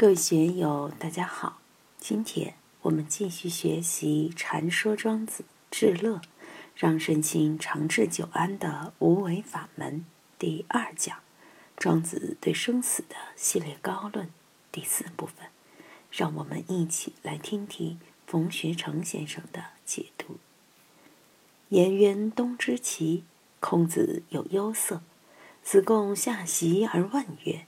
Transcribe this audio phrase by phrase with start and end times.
[0.00, 1.58] 各位学友，大家好！
[1.98, 6.20] 今天我们继续学习《禅说庄子至乐，
[6.76, 9.94] 让身心长治久安的无为法门》
[10.38, 11.18] 第二讲——
[11.76, 14.30] 庄子对生死的系列高论
[14.70, 15.48] 第四部分。
[16.12, 20.36] 让我们一起来听听冯学成先生的解读。
[21.70, 23.24] 颜渊东之齐，
[23.58, 25.02] 孔子有忧色。
[25.64, 27.66] 子贡下席而问曰：“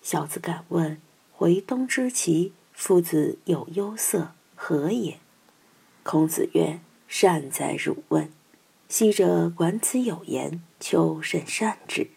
[0.00, 1.00] 小子敢问。”
[1.42, 5.18] 回东之齐，夫子有忧色，何也？
[6.04, 6.78] 孔子曰
[7.08, 8.30] ：“善哉，汝问！
[8.88, 12.10] 昔者管子有言，丘甚善之。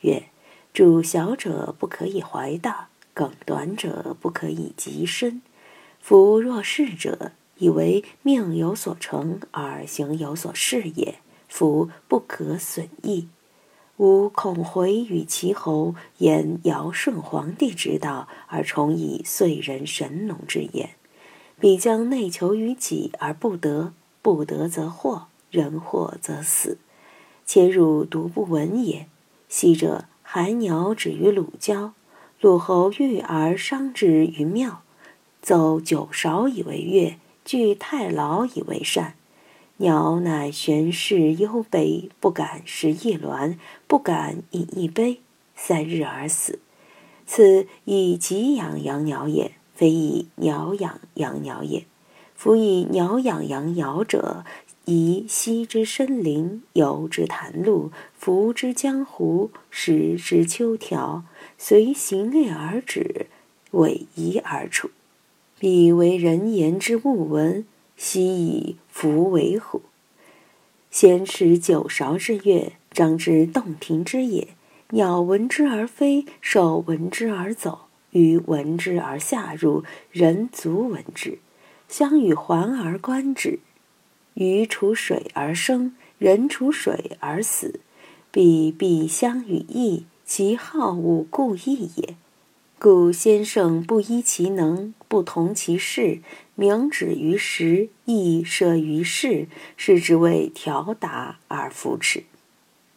[0.00, 0.30] 曰：
[0.72, 5.42] 主小者不可以怀大，梗短者不可以及深。
[6.00, 13.28] 夫若是者，以为命有所成而行有所事也，夫不可损益。”
[14.02, 20.96] 吾恐回与齐侯言尧舜皇帝之道，而重以岁人神农之言，
[21.60, 26.78] 必将内求于己而不得，不得则祸，人祸则死。
[27.46, 29.06] 且汝独不闻也。
[29.48, 31.92] 昔者海鸟止于鲁郊，
[32.40, 34.82] 鲁侯遇而伤之于庙，
[35.40, 39.14] 奏九韶以为乐，具太牢以为善。
[39.82, 45.18] 鸟乃悬视幽悲，不敢食一卵，不敢饮一杯，
[45.56, 46.60] 三日而死。
[47.26, 51.84] 此以己养养鸟也，非以鸟养养鸟也。
[52.36, 54.44] 夫以鸟养养鸟者，
[54.84, 61.24] 以息之深林，游之潭路，伏之江湖，食之秋条，
[61.58, 63.26] 随行猎而止，
[63.72, 64.90] 委夷而处，
[65.58, 67.66] 彼为人言之物闻。
[67.96, 69.82] 昔以弗为虎？
[70.90, 74.48] 先持九韶之乐，张之洞庭之野。
[74.90, 81.38] 鸟闻之而飞，兽闻之而走，鱼闻之而下入，人足闻之，
[81.88, 83.60] 相与环而观之。
[84.34, 87.80] 鱼处水而生，人处水而死，
[88.30, 92.16] 彼必相与异，其好恶故异也。
[92.78, 96.20] 故先生不依其能，不同其事，
[96.54, 99.46] 明止于时，亦设于事，
[99.76, 102.24] 是之谓调达而扶持。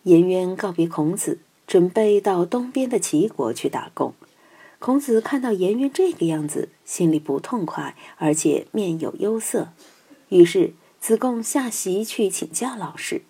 [0.03, 4.13] 颜渊告别孔子，准备到东边的齐国去打工。
[4.79, 9.73] 孔子看到颜渊这个样子，心里不痛快，而且面有忧色。
[10.29, 10.71] 于是
[11.01, 13.23] 子贡下席去请教老师。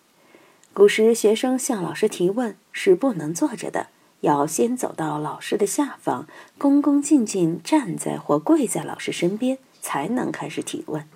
[0.74, 3.88] 古时学生向老师提问是不能坐着的。
[4.26, 6.26] 要先走到老师的下方，
[6.58, 11.08] 恭恭敬敬站在或跪在老师身边，才能开始提问。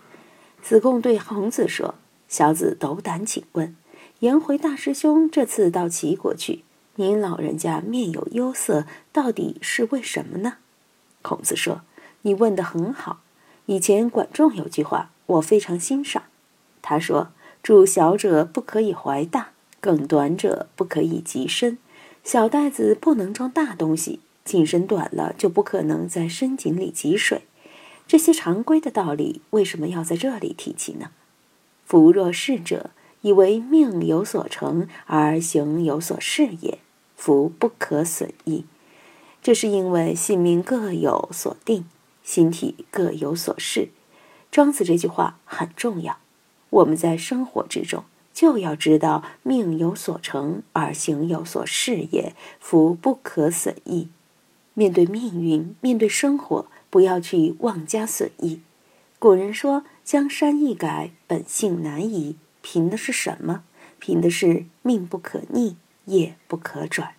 [0.61, 1.95] 子贡对孔子说
[2.29, 3.75] ：“小子斗胆，请问，
[4.19, 6.63] 颜回大师兄这次到齐国去，
[6.97, 10.57] 您老人家面有忧色，到底是为什么呢？”
[11.23, 11.81] 孔子说
[12.21, 13.21] ：“你问得很好。
[13.65, 16.25] 以前管仲有句话，我非常欣赏。
[16.83, 17.29] 他说
[17.63, 19.49] ：‘住小者不可以怀大，
[19.79, 21.79] 更短者不可以及深。’”
[22.23, 27.43] 小袋子不能装大东西，颈身短了就不可能在深井里汲水。
[28.07, 31.11] 这些常规的道理为什么要在这里提起呢？
[31.85, 32.91] 夫若是者，
[33.21, 36.79] 以为命有所成而行有所事也，
[37.15, 38.65] 夫不可损益。
[39.41, 41.85] 这是因为性命各有所定，
[42.23, 43.89] 心体各有所适。
[44.51, 46.17] 庄子这句话很重要，
[46.69, 48.03] 我们在生活之中。
[48.39, 54.07] 就要知道命有所成而行有所事也，夫不可损益。
[54.73, 58.61] 面对命运，面对生活，不要去妄加损益。
[59.19, 63.63] 古人说：“江山易改，本性难移。”凭的是什么？
[63.99, 67.15] 凭的是命不可逆，业不可转。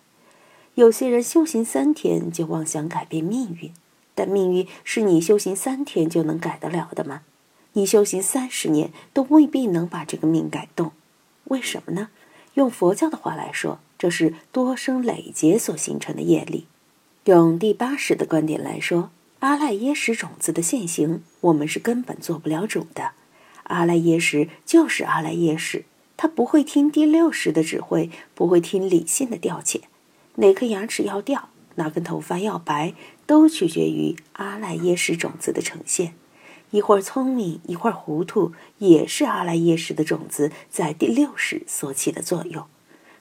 [0.73, 3.71] 有些人修行三天就妄想改变命运，
[4.15, 7.21] 但命运是你修行三天就能改得了的吗？
[7.73, 10.91] 你修行三十年都未必能把这个命改动。
[11.51, 12.09] 为什么呢？
[12.53, 16.65] 用佛教的话来说，这是多生累劫所形成的业力。
[17.25, 23.11] 用第八识的观点来说，阿赖耶识种子的现行，我们是根本做不了主的。
[23.63, 25.83] 阿赖耶识就是阿赖耶识，
[26.15, 29.81] 他不会听第六识的指挥，不会听理性的调遣。
[30.35, 32.93] 哪颗牙齿要掉，哪根头发要白，
[33.25, 36.13] 都取决于阿赖耶识种子的呈现。
[36.71, 42.65] 一会儿聪明，一会儿糊涂，也是阿赖耶识的种子在第六识所起的作用。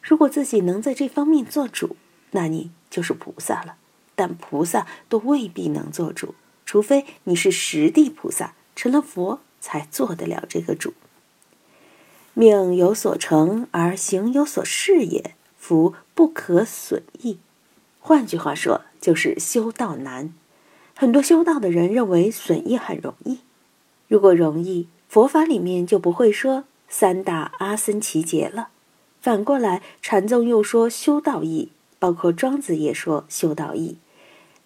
[0.00, 1.96] 如果自己能在这方面做主，
[2.30, 3.76] 那你就是菩萨了。
[4.14, 10.94] 但菩萨都未必能做主，除非你是实地菩萨，成了佛才做得了这个主。
[12.34, 17.38] 命有所成而行有所事也，福不可损益。
[17.98, 20.32] 换句话说，就是修道难。
[21.00, 23.38] 很多修道的人认为损益很容易。
[24.06, 28.68] 如果容易，佛法里面就不会说三大阿僧祇劫了。
[29.18, 33.96] 反过来，禅宗又说修道易，包括庄子也说修道易。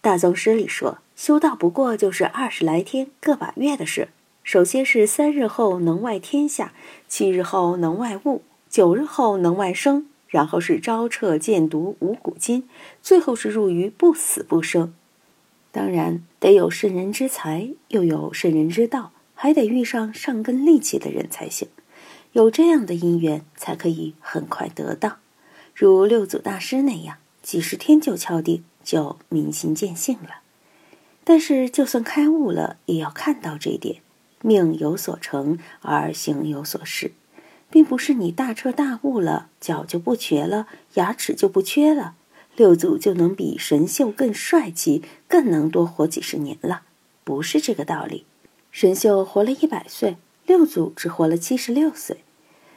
[0.00, 4.08] 大宗师里说，修道不过就是二十来天、个把月的事。
[4.42, 6.72] 首先是三日后能外天下，
[7.06, 12.68] 七日后能外物，九日后能外生，然后是招彻见毒无骨筋，
[13.00, 14.92] 最后是入于不死不生。
[15.74, 21.66] 当然得有圣人之才，又有圣人之道，还得遇上上根利器的人才行。
[22.30, 25.16] 有这样的因缘，才可以很快得到。
[25.74, 30.42] 如六祖大师那样，几十天就敲定，就明心见性了。
[31.24, 33.96] 但是就算开悟了，也要看到这一点。
[34.42, 37.10] 命有所成而行有所失，
[37.68, 42.14] 并不是你大彻大悟了，脚就不瘸了，牙齿就不缺了，
[42.56, 46.82] 六祖就能比神秀更帅气，更能多活几十年了，
[47.24, 48.24] 不是这个道理。
[48.70, 50.16] 神秀活了一百岁，
[50.46, 52.18] 六祖只活了七十六岁，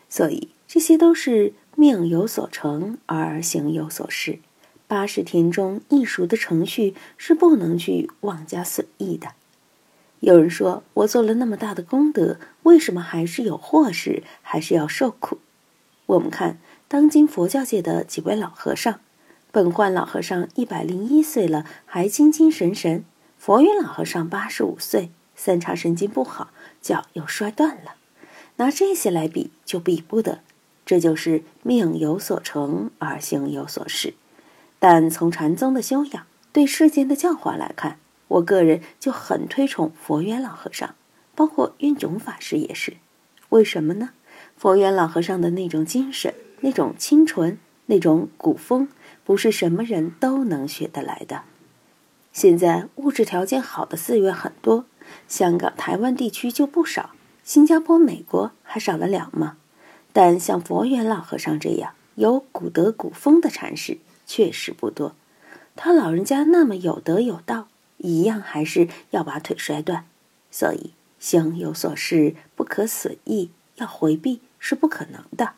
[0.09, 4.39] 所以这些都是命有所成而行有所失。
[4.87, 9.33] 八十天中艺熟的程序是不能去妄加损益的。
[10.21, 15.37] 有人说：“我做了那么大的功德，为什么还是有祸事，还是要受苦？”
[16.07, 16.57] 我们看
[16.87, 19.01] 当今佛教界的几位老和尚，
[19.57, 23.01] 本焕老和尚一百零一岁了，还精精神神；
[23.39, 27.95] 佛云老和尚八十五岁，三叉神经不好，脚又摔断了。
[28.57, 30.41] 拿这些来比，就比不得。
[30.85, 34.13] 这就是命有所成而行有所事。
[34.77, 40.93] 但从禅宗的修养，对世间的教化来看，我个人就很推崇佛缘老和尚，
[41.33, 42.97] 包括运种法师也是。
[43.49, 44.11] 为什么呢？
[44.55, 47.57] 佛缘老和尚的那种精神、那种清纯、
[47.87, 48.89] 那种古风，
[49.27, 51.41] 不是什么人都能学得来的。
[52.31, 54.85] 现在物质条件好的寺院很多，
[55.27, 57.09] 香港、台湾地区就不少，
[57.43, 59.57] 新加坡、美国还少得了吗？
[60.13, 65.13] 但像佛缘老和尚这样有古德古风的禅师，确实不多。
[65.75, 67.67] 他老人家那么有德有道。
[67.97, 70.05] 一样还是要把腿摔断，
[70.51, 75.53] 所以行有所事不可损意，要回避是不可能的。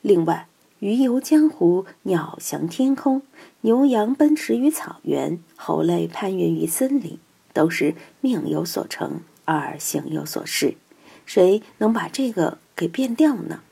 [0.00, 0.48] 另外，
[0.86, 3.22] 鱼游江湖，鸟翔天空，
[3.62, 7.18] 牛羊奔驰于草原，猴类攀援于森林，
[7.52, 10.76] 都是命有所成而行有所事。
[11.24, 13.62] 谁能把这个给变掉呢？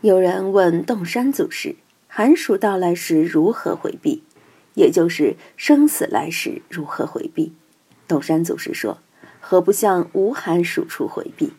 [0.00, 1.74] 有人问洞山祖师：
[2.06, 4.22] 寒暑到来时如何回避？
[4.74, 7.52] 也就是生死来时如何回避？
[8.06, 8.98] 洞山祖师说
[9.42, 11.52] ：“何不向无寒暑处回避？”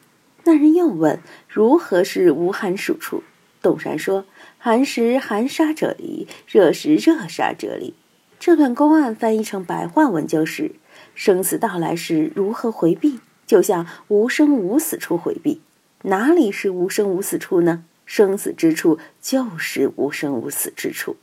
[0.45, 1.19] 那人又问
[1.49, 3.23] ：“如何是无寒暑处？”
[3.61, 4.25] 洞山说
[4.65, 7.93] ：“寒时寒沙者离，热时热沙者离。”
[8.39, 10.75] 这段公案翻译成白话文就是：
[11.13, 13.19] 生死到来时如何回避？
[13.45, 15.59] 就像无生无死处回避。
[16.03, 17.83] 哪里是无生无死处呢？
[18.05, 21.17] 生死之处就是无生无死之处。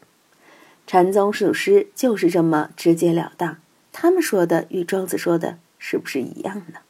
[0.86, 3.56] 禅宗祖师就是这么直截了当，
[3.90, 6.80] 他们说的与庄子说的是不是一样呢？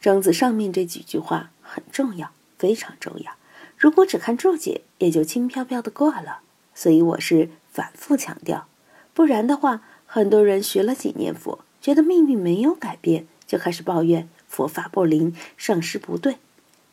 [0.00, 3.30] 庄子上面这几句话很重要，非常重要。
[3.80, 6.40] 如果只看注解，也就轻飘飘的过了。
[6.74, 8.68] 所以我是反复强调，
[9.14, 16.36] 不然的话，很多人学了几年佛，觉得命运没有改变，就开始抱怨佛法不灵，上师不对。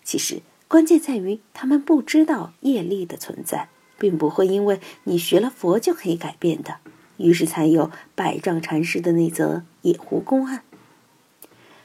[0.04, 3.68] 其实关键在于他们不知道业力的存在。
[4.00, 6.78] 并不会因为你学了佛就可以改变的，
[7.18, 10.62] 于是才有百丈禅师的那则野狐公案。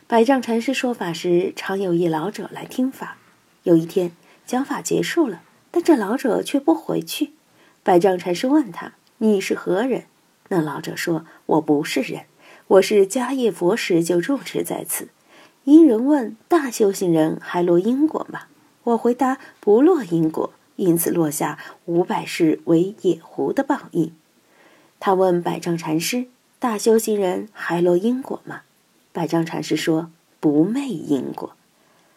[0.06, 3.16] 百丈禅师说法时，常有一老者来听法。
[3.62, 4.12] 有一天
[4.46, 7.32] 讲法结束了，但这老者却不回去。
[7.82, 10.04] 百丈禅师问他：“你是何人？”
[10.50, 12.24] 那老者说：“我不是人，
[12.66, 15.08] 我是迦叶佛时就住持在此。”
[15.64, 18.42] 因人问：“大修行人还落因果吗？”
[18.84, 24.12] 我回答：“不落因果。”因此落下五百世为野狐的报应。
[24.98, 26.26] 他问百丈禅师
[26.58, 28.62] ：“大修行人还落因果吗？”
[29.12, 31.54] 百丈禅师说：“不昧因果。”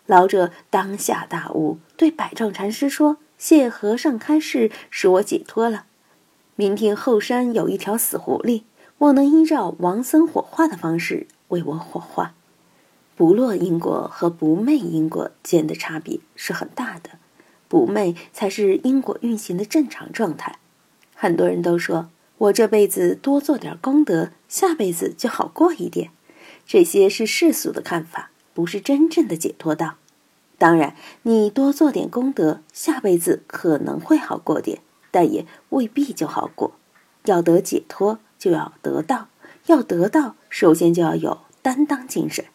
[0.06, 5.86] 老者当下大悟，对百丈禅师说：“谢和尚开示，使我解脱了。
[6.56, 8.64] 明天后山有一条死狐狸，
[9.00, 12.34] 我能依照王僧火化的方式为我火化。
[13.16, 17.12] 不落因果和不昧因果间的差别是很大的。”
[17.68, 20.60] 不昧才是因果运行的正常状态。
[21.16, 26.12] 很多人都说我这辈子多做点功德，下辈子就好过一点。
[26.68, 29.98] 这些是世俗的看法，不是真正的解脱道。
[30.58, 34.80] 当然，你多做点功德，下辈子可能会好过点，
[35.12, 36.72] 但也未必就好过。
[37.26, 39.28] 要得解脱，就要得道，
[39.66, 42.46] 要得到，首先就要有担当精神。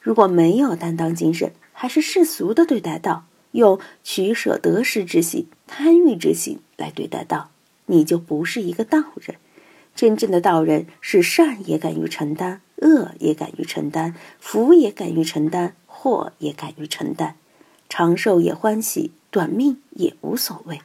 [0.00, 7.50] 如果没有担当精神，还是世俗的对待道，用取舍得失之心、贪欲之心来对待道，
[7.86, 9.36] 你就不是一个道人。
[9.98, 17.34] 真正的道人是善也敢于承担，恶也敢于承担，福也敢于承担，祸也敢于承担，
[17.88, 20.82] 长寿也欢喜，短命也无所谓。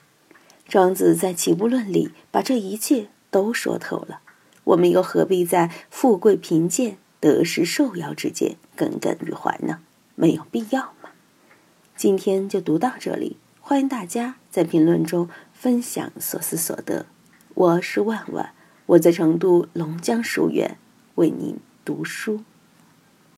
[0.67, 4.22] 庄子在《齐物论》里把这一切都说透了，
[4.63, 9.82] 我们又何必在富贵贫贱、得失受邀之间耿耿于怀呢？
[10.15, 11.12] 没有必要嘛。
[11.96, 17.05] 今天就读到这里，欢迎大家在评论中分享所思所得。
[17.53, 18.55] 我是万万，
[18.86, 20.78] 我在成都龙江书院
[21.16, 22.42] 为您读书。